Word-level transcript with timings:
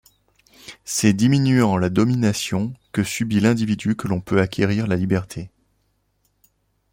C'est 0.83 1.13
diminuant 1.13 1.77
la 1.77 1.89
domination 1.91 2.73
que 2.91 3.03
subit 3.03 3.39
l'individu 3.39 3.95
que 3.95 4.07
l'on 4.07 4.19
peut 4.19 4.41
acquérir 4.41 4.87
la 4.87 4.95
liberté. 4.95 5.51